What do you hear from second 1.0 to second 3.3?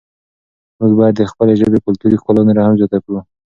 د خپلې ژبې کلتوري ښکلا نوره هم زیاته کړو.